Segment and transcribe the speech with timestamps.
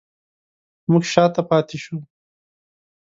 [0.91, 1.99] موږ شاته پاتې شوو